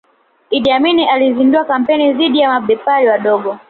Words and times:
Idi 0.51 0.71
Amin 0.71 0.99
alizindua 1.09 1.65
kampeni 1.65 2.13
dhidi 2.13 2.39
ya 2.39 2.49
mabepari 2.49 3.07
wadogo 3.07 3.57